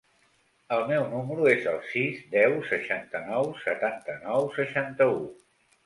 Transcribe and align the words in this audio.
El 0.77 0.79
meu 0.91 1.05
número 1.11 1.45
es 1.51 1.67
el 1.73 1.77
sis, 1.91 2.25
deu, 2.37 2.57
seixanta-nou, 2.73 3.55
setanta-nou, 3.69 4.53
seixanta-u. 4.61 5.25